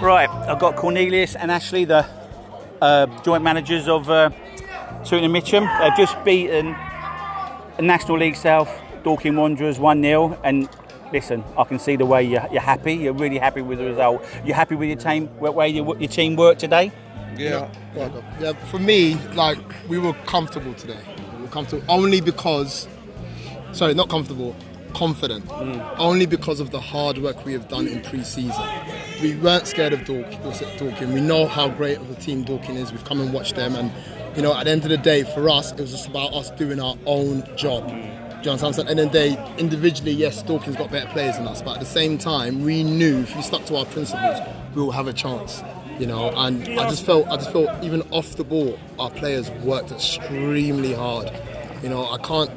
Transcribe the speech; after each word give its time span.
Right, 0.00 0.30
I've 0.30 0.58
got 0.58 0.76
Cornelius 0.76 1.36
and 1.36 1.50
Ashley, 1.50 1.84
the 1.84 2.06
uh, 2.80 3.06
joint 3.22 3.44
managers 3.44 3.88
of 3.88 4.08
uh, 4.08 4.30
Tooting 5.04 5.24
and 5.24 5.32
Mitcham. 5.32 5.68
They've 5.80 5.96
just 5.96 6.16
beaten 6.24 6.70
National 7.78 8.16
League 8.16 8.36
South 8.36 8.70
Dorking 9.02 9.36
Wanderers 9.36 9.78
1 9.78 10.02
0. 10.02 10.40
And 10.42 10.68
listen, 11.12 11.44
I 11.58 11.64
can 11.64 11.78
see 11.78 11.96
the 11.96 12.06
way 12.06 12.22
you're, 12.22 12.46
you're, 12.50 12.62
happy. 12.62 12.94
You're 12.94 13.12
really 13.12 13.38
happy 13.38 13.60
with 13.60 13.80
the 13.80 13.84
result. 13.84 14.24
You're 14.44 14.56
happy 14.56 14.74
with 14.74 14.88
your 14.88 14.98
team, 14.98 15.26
where 15.38 15.66
your, 15.66 15.98
your 15.98 16.08
team 16.08 16.36
worked 16.36 16.60
today? 16.60 16.90
Yeah. 17.36 17.70
yeah. 17.94 18.22
yeah. 18.40 18.52
For 18.70 18.78
me, 18.78 19.16
like, 19.34 19.58
we 19.88 19.98
were 19.98 20.14
comfortable 20.24 20.72
today. 20.74 21.00
We 21.36 21.42
were 21.42 21.48
comfortable 21.48 21.84
only 21.88 22.22
because, 22.22 22.88
sorry, 23.72 23.92
not 23.92 24.08
comfortable, 24.08 24.56
confident. 24.94 25.46
Mm. 25.46 25.96
Only 25.98 26.26
because 26.26 26.60
of 26.60 26.70
the 26.70 26.80
hard 26.80 27.18
work 27.18 27.44
we 27.44 27.52
have 27.52 27.68
done 27.68 27.88
in 27.88 28.02
pre 28.02 28.22
season 28.24 28.64
we 29.22 29.34
weren't 29.36 29.66
scared 29.66 29.92
of 29.92 30.04
Dorking. 30.04 31.12
We 31.12 31.20
know 31.20 31.46
how 31.46 31.68
great 31.68 31.98
of 31.98 32.10
a 32.10 32.14
team 32.14 32.44
Dorking 32.44 32.76
is. 32.76 32.92
We've 32.92 33.04
come 33.04 33.20
and 33.20 33.32
watched 33.32 33.56
them, 33.56 33.74
and 33.74 33.92
you 34.36 34.42
know, 34.42 34.56
at 34.56 34.64
the 34.64 34.70
end 34.70 34.84
of 34.84 34.90
the 34.90 34.96
day, 34.96 35.24
for 35.24 35.48
us, 35.48 35.72
it 35.72 35.80
was 35.80 35.90
just 35.90 36.08
about 36.08 36.32
us 36.32 36.50
doing 36.52 36.80
our 36.80 36.96
own 37.06 37.42
job. 37.56 37.88
Do 37.88 37.94
you 38.44 38.50
understand? 38.52 38.78
At 38.78 38.84
the 38.84 38.90
end 38.90 39.00
of 39.00 39.12
the 39.12 39.18
day, 39.18 39.54
individually, 39.58 40.12
yes, 40.12 40.42
Dorking's 40.42 40.76
got 40.76 40.90
better 40.90 41.10
players 41.10 41.36
than 41.36 41.48
us, 41.48 41.62
but 41.62 41.74
at 41.74 41.80
the 41.80 41.86
same 41.86 42.18
time, 42.18 42.62
we 42.62 42.84
knew 42.84 43.20
if 43.20 43.34
we 43.34 43.42
stuck 43.42 43.64
to 43.66 43.76
our 43.76 43.86
principles, 43.86 44.38
we 44.74 44.82
will 44.82 44.92
have 44.92 45.08
a 45.08 45.12
chance. 45.12 45.62
You 45.98 46.06
know, 46.06 46.30
and 46.36 46.62
I 46.78 46.88
just 46.88 47.04
felt, 47.04 47.26
I 47.26 47.36
just 47.36 47.50
felt, 47.50 47.82
even 47.82 48.02
off 48.12 48.36
the 48.36 48.44
ball, 48.44 48.78
our 49.00 49.10
players 49.10 49.50
worked 49.64 49.90
extremely 49.90 50.94
hard. 50.94 51.32
You 51.82 51.88
know, 51.88 52.08
I 52.08 52.18
can't, 52.18 52.52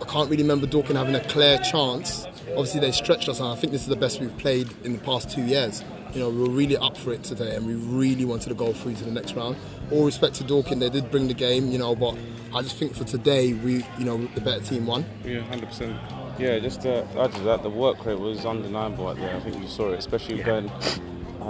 I 0.00 0.06
can't 0.06 0.30
really 0.30 0.42
remember 0.42 0.66
Dorking 0.66 0.96
having 0.96 1.14
a 1.14 1.24
clear 1.24 1.58
chance. 1.58 2.26
Obviously, 2.50 2.80
they 2.80 2.92
stretched 2.92 3.28
us, 3.28 3.38
and 3.38 3.48
I 3.48 3.56
think 3.56 3.72
this 3.72 3.82
is 3.82 3.88
the 3.88 3.96
best 3.96 4.20
we've 4.20 4.36
played 4.38 4.68
in 4.84 4.92
the 4.92 4.98
past 4.98 5.30
two 5.30 5.42
years 5.42 5.84
you 6.14 6.20
know, 6.20 6.28
we 6.28 6.40
were 6.40 6.50
really 6.50 6.76
up 6.76 6.96
for 6.96 7.12
it 7.12 7.22
today 7.22 7.54
and 7.54 7.66
we 7.66 7.74
really 7.74 8.24
wanted 8.24 8.48
to 8.48 8.54
go 8.54 8.72
through 8.72 8.94
to 8.94 9.04
the 9.04 9.10
next 9.10 9.34
round. 9.34 9.56
All 9.90 10.04
respect 10.04 10.34
to 10.36 10.44
Dorking, 10.44 10.78
they 10.78 10.88
did 10.88 11.10
bring 11.10 11.28
the 11.28 11.34
game, 11.34 11.70
you 11.70 11.78
know, 11.78 11.94
but 11.94 12.16
I 12.54 12.62
just 12.62 12.76
think 12.76 12.94
for 12.94 13.04
today, 13.04 13.52
we, 13.52 13.84
you 13.98 14.04
know, 14.04 14.18
the 14.34 14.40
better 14.40 14.60
team 14.60 14.86
won. 14.86 15.04
Yeah, 15.24 15.40
100%. 15.40 16.38
Yeah, 16.38 16.58
just 16.58 16.82
to 16.82 17.06
add 17.18 17.32
to 17.32 17.40
that, 17.42 17.62
the 17.62 17.70
work 17.70 18.04
rate 18.04 18.18
was 18.18 18.44
undeniable 18.44 19.08
out 19.08 19.16
there. 19.16 19.36
I 19.36 19.40
think 19.40 19.60
you 19.60 19.68
saw 19.68 19.90
it, 19.90 19.98
especially 19.98 20.38
yeah. 20.38 20.46
going 20.46 20.70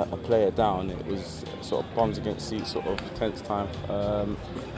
a 0.02 0.16
player 0.16 0.50
down. 0.50 0.90
It 0.90 1.06
was 1.06 1.44
sort 1.60 1.84
of 1.84 1.94
bombs 1.94 2.18
against 2.18 2.48
seats, 2.48 2.72
sort 2.72 2.86
of 2.86 2.98
tense 3.14 3.40
time, 3.40 3.68
um, 3.88 4.36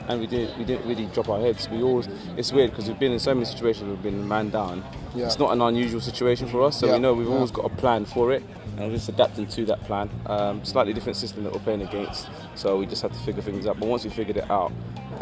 and 0.08 0.20
we 0.20 0.26
didn't 0.26 0.58
we 0.58 0.64
didn't 0.64 0.86
really 0.86 1.06
drop 1.06 1.28
our 1.28 1.40
heads. 1.40 1.68
We 1.68 1.82
always 1.82 2.08
it's 2.36 2.52
weird 2.52 2.70
because 2.70 2.88
we've 2.88 2.98
been 2.98 3.12
in 3.12 3.18
so 3.18 3.34
many 3.34 3.46
situations. 3.46 3.88
We've 3.88 4.02
been 4.02 4.26
man 4.26 4.50
down. 4.50 4.84
Yeah. 5.14 5.26
It's 5.26 5.38
not 5.38 5.52
an 5.52 5.60
unusual 5.60 6.00
situation 6.00 6.48
for 6.48 6.62
us, 6.62 6.80
so 6.80 6.86
yeah. 6.86 6.94
we 6.94 6.98
know 6.98 7.14
we've 7.14 7.28
yeah. 7.28 7.34
always 7.34 7.50
got 7.50 7.66
a 7.66 7.74
plan 7.76 8.04
for 8.04 8.32
it 8.32 8.42
and 8.76 8.86
we're 8.86 8.96
just 8.96 9.08
adapting 9.08 9.46
to 9.46 9.64
that 9.66 9.82
plan. 9.84 10.10
Um, 10.26 10.64
slightly 10.64 10.92
different 10.92 11.16
system 11.16 11.44
that 11.44 11.52
we're 11.52 11.60
playing 11.60 11.82
against, 11.82 12.28
so 12.54 12.78
we 12.78 12.86
just 12.86 13.02
had 13.02 13.12
to 13.12 13.18
figure 13.20 13.42
things 13.42 13.66
out. 13.66 13.78
But 13.78 13.88
once 13.88 14.04
we 14.04 14.10
figured 14.10 14.36
it 14.36 14.50
out, 14.50 14.72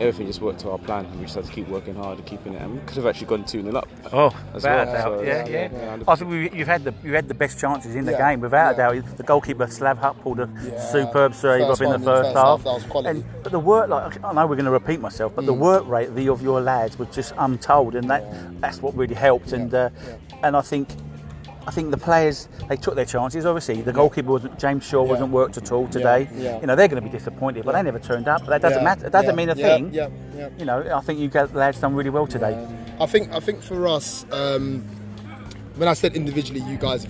everything 0.01 0.27
just 0.27 0.41
worked 0.41 0.61
to 0.61 0.71
our 0.71 0.79
plan. 0.79 1.07
We 1.19 1.25
just 1.25 1.35
had 1.35 1.45
to 1.45 1.53
keep 1.53 1.69
working 1.69 1.95
hard 1.95 2.19
and 2.19 2.27
keeping 2.27 2.55
it. 2.55 2.63
And 2.63 2.75
we 2.75 2.81
could 2.81 2.97
have 2.97 3.07
actually 3.07 3.27
gone 3.27 3.45
two 3.45 3.63
0 3.63 3.77
up. 3.77 3.89
Oh, 4.13 4.35
without 4.55 4.89
well. 4.89 5.19
so, 5.19 5.23
yeah, 5.23 5.47
yeah. 5.47 5.69
yeah. 5.73 6.05
I 6.09 6.15
think 6.17 6.31
we, 6.31 6.51
you've 6.51 6.69
had 6.69 6.85
the 6.85 6.95
you 7.05 7.13
had 7.13 7.29
the 7.29 7.35
best 7.35 7.59
chances 7.59 7.95
in 7.95 8.05
the 8.05 8.13
yeah, 8.13 8.31
game, 8.31 8.41
without 8.41 8.77
yeah. 8.77 8.91
a 8.91 9.03
doubt. 9.03 9.17
The 9.17 9.23
goalkeeper 9.23 9.67
Slav 9.67 9.99
Hutt 9.99 10.21
pulled 10.23 10.41
a 10.41 10.49
superb 10.91 11.35
save 11.35 11.63
up 11.63 11.81
in 11.81 11.91
the 11.91 11.99
first, 11.99 12.35
half. 12.37 12.65
And, 13.07 13.25
but 13.43 13.53
the 13.53 13.59
work, 13.59 13.89
like 13.89 14.23
I 14.25 14.33
know 14.33 14.47
we're 14.47 14.57
going 14.57 14.65
to 14.65 14.71
repeat 14.71 15.01
myself, 15.01 15.35
but 15.35 15.43
mm. 15.43 15.47
the 15.47 15.55
work 15.55 15.87
rate 15.87 16.09
of, 16.09 16.15
the, 16.15 16.29
of 16.29 16.43
your 16.43 16.61
lads 16.61 16.99
was 16.99 17.09
just 17.15 17.35
untold, 17.39 17.95
and 17.95 18.09
that 18.11 18.25
that's 18.61 18.81
what 18.81 18.97
really 18.97 19.15
helped. 19.15 19.53
And 19.53 19.73
uh, 19.75 19.91
and 20.43 20.57
I 20.57 20.63
think 20.63 20.89
I 21.71 21.73
think 21.73 21.93
the 21.93 21.99
players 21.99 22.49
they 22.69 22.75
took 22.75 22.97
their 22.97 23.05
chances. 23.05 23.47
Obviously, 23.47 23.81
the 23.81 23.93
goalkeeper 23.93 24.33
wasn't 24.33 24.59
James 24.59 24.85
Shaw 24.85 25.05
yeah. 25.05 25.11
wasn't 25.11 25.31
worked 25.31 25.57
at 25.57 25.71
all 25.71 25.87
today. 25.87 26.29
Yeah. 26.35 26.43
Yeah. 26.43 26.61
You 26.61 26.67
know 26.67 26.75
they're 26.75 26.89
going 26.89 27.01
to 27.01 27.09
be 27.09 27.17
disappointed, 27.17 27.65
but 27.65 27.75
they 27.75 27.83
never 27.85 28.01
turned 28.01 28.27
up. 28.27 28.41
But 28.45 28.51
that 28.51 28.63
doesn't 28.63 28.83
matter. 28.83 29.07
It 29.07 29.13
doesn't 29.13 29.37
mean 29.37 29.51
a 29.51 29.55
thing. 29.55 29.95
Yeah. 29.95 30.09
You 30.59 30.65
know, 30.65 30.85
I 30.93 31.01
think 31.01 31.21
you 31.21 31.29
got 31.29 31.55
lads 31.55 31.79
done 31.79 31.95
really 31.95 32.11
well 32.11 32.27
today. 32.27 32.59
I 32.99 33.07
think 33.07 33.33
I 33.33 33.39
think 33.39 33.63
for 33.63 33.87
us, 33.87 34.27
um, 34.33 34.81
when 35.77 35.89
I 35.89 35.93
said 35.93 36.17
individually, 36.17 36.61
you 36.63 36.77
guys, 36.77 37.07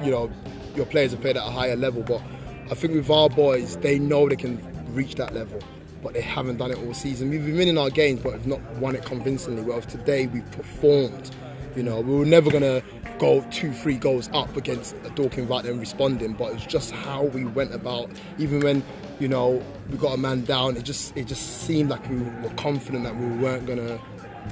you 0.00 0.12
know, 0.12 0.30
your 0.76 0.86
players 0.86 1.10
have 1.10 1.20
played 1.20 1.36
at 1.36 1.44
a 1.44 1.50
higher 1.50 1.74
level, 1.74 2.04
but 2.04 2.22
I 2.70 2.76
think 2.76 2.94
with 2.94 3.10
our 3.10 3.28
boys, 3.28 3.78
they 3.78 3.98
know 3.98 4.28
they 4.28 4.36
can 4.36 4.62
reach 4.94 5.16
that 5.16 5.34
level 5.34 5.60
but 6.04 6.12
they 6.12 6.20
haven't 6.20 6.58
done 6.58 6.70
it 6.70 6.76
all 6.76 6.92
season. 6.92 7.30
We've 7.30 7.42
been 7.42 7.56
winning 7.56 7.78
our 7.78 7.88
games, 7.88 8.20
but 8.20 8.34
have 8.34 8.46
not 8.46 8.60
won 8.72 8.94
it 8.94 9.06
convincingly. 9.06 9.62
Whereas 9.62 9.86
today 9.86 10.26
we've 10.26 10.50
performed. 10.50 11.30
You 11.76 11.82
know, 11.82 12.00
we 12.00 12.16
were 12.16 12.24
never 12.24 12.50
gonna 12.50 12.82
go 13.18 13.44
two, 13.50 13.72
three 13.72 13.96
goals 13.96 14.30
up 14.32 14.56
against 14.56 14.94
a 15.04 15.10
Dorking 15.10 15.48
right 15.48 15.64
and 15.64 15.80
responding, 15.80 16.34
but 16.34 16.52
it's 16.52 16.66
just 16.66 16.92
how 16.92 17.24
we 17.24 17.44
went 17.44 17.74
about. 17.74 18.10
Even 18.38 18.60
when 18.60 18.82
you 19.18 19.28
know 19.28 19.62
we 19.90 19.98
got 19.98 20.14
a 20.14 20.16
man 20.16 20.44
down, 20.44 20.76
it 20.76 20.84
just 20.84 21.16
it 21.16 21.26
just 21.26 21.62
seemed 21.62 21.90
like 21.90 22.08
we 22.08 22.18
were 22.18 22.54
confident 22.56 23.04
that 23.04 23.16
we 23.16 23.26
weren't 23.42 23.66
gonna 23.66 23.98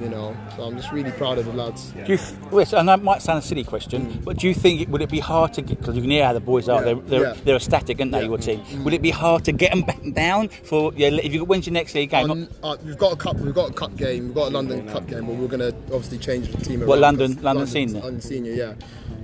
you 0.01 0.09
know. 0.09 0.37
So 0.57 0.65
I'm 0.65 0.77
just 0.77 0.93
really 0.93 1.11
proud 1.13 1.39
of 1.39 1.47
the 1.47 1.53
lads. 1.53 1.91
Do 1.93 2.01
you 2.01 2.19
th- 2.19 2.73
and 2.73 2.89
that 2.89 3.03
might 3.03 3.23
sound 3.23 3.39
a 3.39 3.43
silly 3.43 3.65
question, 3.65 4.07
mm. 4.07 4.25
but 4.25 4.39
do 4.39 4.49
you 4.49 4.55
think 4.55 4.81
it, 4.81 4.89
would 4.89 5.03
it 5.03 5.11
be 5.11 5.21
hard 5.21 5.53
to 5.55 5.63
get 5.63 5.79
because 5.79 5.95
you 5.97 6.03
can 6.03 6.11
hear 6.11 6.25
how 6.25 6.33
the 6.33 6.41
boys 6.41 6.69
are? 6.69 6.81
Yeah. 6.81 6.85
They're 6.85 6.95
they're, 6.95 7.23
yeah. 7.23 7.41
they're 7.45 7.57
ecstatic, 7.57 8.01
aren't 8.01 8.13
they? 8.13 8.21
Yeah. 8.21 8.27
Your 8.27 8.39
team. 8.39 8.61
Mm. 8.61 8.85
Would 8.85 8.95
it 8.95 9.03
be 9.03 9.11
hard 9.11 9.45
to 9.45 9.53
get 9.53 9.73
them 9.73 9.83
back 9.83 10.01
down 10.15 10.49
for? 10.49 10.93
Yeah, 10.95 11.09
if 11.09 11.33
you 11.33 11.41
got 11.41 11.49
when's 11.49 11.67
your 11.67 11.75
next 11.75 11.95
league 11.95 12.11
game? 12.11 12.31
Um, 12.31 12.49
uh, 12.63 12.77
we've 12.85 12.99
got 12.99 13.13
a 13.13 13.17
cup. 13.17 13.37
We've 13.37 13.55
got 13.55 13.71
a 13.71 13.75
cup 13.75 13.97
game. 13.97 14.27
We've 14.27 14.35
got 14.35 14.49
a 14.49 14.55
London 14.55 14.89
Cup 14.89 15.07
game, 15.07 15.27
but 15.27 15.37
we're 15.37 15.49
going 15.49 15.61
to 15.61 15.77
obviously 15.95 16.19
change 16.19 16.51
the 16.51 16.59
team. 16.65 16.81
What 16.81 16.99
London? 16.99 17.31
London, 17.31 17.45
London 17.45 17.67
senior. 17.67 18.01
London 18.01 18.21
senior, 18.21 18.53
yeah. 18.53 18.75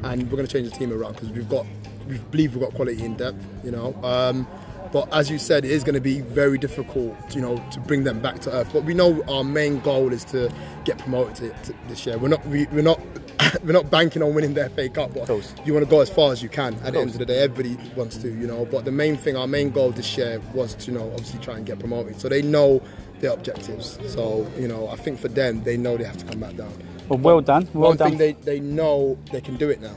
And 0.02 0.22
we're 0.30 0.36
going 0.36 0.46
to 0.46 0.52
change 0.52 0.70
the 0.70 0.76
team 0.76 0.92
around 0.92 1.14
because 1.14 1.30
we've 1.30 1.48
got 1.48 1.66
we 2.08 2.18
believe 2.18 2.54
we've 2.54 2.64
got 2.64 2.74
quality 2.74 3.04
in 3.04 3.14
depth. 3.16 3.44
You 3.64 3.70
know. 3.70 3.94
Um, 4.02 4.46
but 4.92 5.12
as 5.12 5.30
you 5.30 5.38
said, 5.38 5.64
it 5.64 5.70
is 5.70 5.84
going 5.84 5.94
to 5.94 6.00
be 6.00 6.20
very 6.20 6.58
difficult, 6.58 7.14
you 7.34 7.42
know, 7.42 7.62
to 7.72 7.80
bring 7.80 8.04
them 8.04 8.20
back 8.20 8.40
to 8.40 8.52
earth. 8.52 8.70
But 8.72 8.84
we 8.84 8.94
know 8.94 9.22
our 9.28 9.44
main 9.44 9.80
goal 9.80 10.12
is 10.12 10.24
to 10.26 10.52
get 10.84 10.98
promoted 10.98 11.36
to, 11.36 11.72
to 11.72 11.78
this 11.88 12.06
year. 12.06 12.18
We're 12.18 12.28
not 12.28 12.46
we, 12.46 12.66
are 12.68 12.82
not 12.82 13.00
we're 13.62 13.72
not 13.72 13.90
banking 13.90 14.22
on 14.22 14.34
winning 14.34 14.54
the 14.54 14.68
FA 14.70 14.88
Cup, 14.88 15.14
but 15.14 15.28
you 15.64 15.74
want 15.74 15.84
to 15.84 15.90
go 15.90 16.00
as 16.00 16.10
far 16.10 16.32
as 16.32 16.42
you 16.42 16.48
can. 16.48 16.74
At 16.76 16.94
the 16.94 17.00
end 17.00 17.10
of 17.10 17.18
the 17.18 17.26
day, 17.26 17.42
everybody 17.42 17.76
wants 17.94 18.16
to, 18.18 18.28
you 18.28 18.46
know. 18.46 18.64
But 18.64 18.84
the 18.84 18.92
main 18.92 19.16
thing, 19.16 19.36
our 19.36 19.46
main 19.46 19.70
goal 19.70 19.90
this 19.90 20.16
year 20.16 20.40
was 20.54 20.74
to, 20.76 20.90
you 20.90 20.98
know, 20.98 21.10
obviously 21.12 21.40
try 21.40 21.56
and 21.56 21.66
get 21.66 21.78
promoted. 21.78 22.20
So 22.20 22.28
they 22.28 22.42
know 22.42 22.82
their 23.20 23.32
objectives. 23.32 23.98
So 24.06 24.50
you 24.58 24.68
know, 24.68 24.88
I 24.88 24.96
think 24.96 25.18
for 25.18 25.28
them, 25.28 25.62
they 25.64 25.76
know 25.76 25.96
they 25.96 26.04
have 26.04 26.18
to 26.18 26.24
come 26.24 26.40
back 26.40 26.56
down. 26.56 26.72
Well, 27.08 27.18
well 27.18 27.40
done. 27.40 27.68
Well 27.72 27.90
One 27.90 27.96
done. 27.96 28.10
thing 28.10 28.18
they, 28.18 28.32
they 28.32 28.60
know 28.60 29.18
they 29.32 29.40
can 29.40 29.56
do 29.56 29.70
it 29.70 29.80
now. 29.80 29.96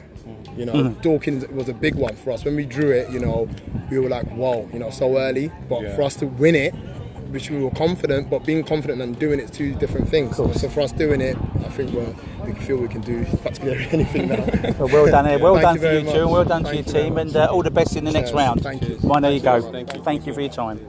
You 0.58 0.66
know, 0.66 0.74
mm. 0.74 1.02
Dawkins 1.02 1.48
was 1.48 1.70
a 1.70 1.74
big 1.74 1.96
one 1.96 2.16
for 2.16 2.32
us. 2.32 2.44
When 2.44 2.56
we 2.56 2.66
drew 2.66 2.92
it, 2.92 3.10
you 3.10 3.20
know, 3.20 3.50
we 3.90 4.00
were 4.00 4.10
like, 4.10 4.28
whoa, 4.32 4.70
you 4.74 4.80
know, 4.80 4.90
so 4.90 5.18
early. 5.18 5.52
But 5.70 5.84
yeah. 5.84 5.96
for 5.96 6.04
us 6.04 6.16
to 6.18 6.28
win 6.28 6.56
it, 6.56 6.74
which 7.32 7.50
we 7.50 7.64
were 7.64 7.72
confident, 7.72 8.30
but 8.30 8.46
being 8.46 8.64
confident 8.64 9.02
and 9.02 9.18
doing 9.18 9.40
it 9.40 9.52
two 9.54 9.74
different 9.76 10.10
things. 10.10 10.36
So 10.36 10.48
for 10.50 10.82
us 10.82 10.92
doing 10.92 11.22
it, 11.22 11.38
I 11.38 11.70
think 11.70 11.92
we're, 11.92 12.14
we 12.46 12.54
feel 12.54 12.78
we 12.78 12.88
can 12.88 13.02
do 13.02 13.26
practically 13.38 13.88
anything 13.92 14.28
now. 14.28 14.46
well, 14.80 14.88
well 14.88 15.06
done, 15.08 15.26
here. 15.26 15.40
Well 15.40 15.60
done 15.60 15.80
to 15.80 16.02
you, 16.02 16.12
too. 16.12 16.28
Well 16.28 16.46
done 16.46 16.64
to 16.66 16.76
your 16.76 16.84
team, 16.84 17.18
and 17.18 17.36
uh, 17.36 17.46
all 17.46 17.64
the 17.64 17.72
best 17.72 17.96
in 17.96 18.04
the 18.04 18.12
next 18.12 18.34
round. 18.34 18.62
Thank 18.62 18.88
you. 18.88 19.00
Well, 19.02 19.22
there 19.22 19.32
you 19.32 19.40
go. 19.40 19.62
Thank 19.72 19.94
you. 19.94 20.04
Thank 20.04 20.28
you 20.28 20.34
for 20.34 20.42
your 20.42 20.52
time. 20.52 20.80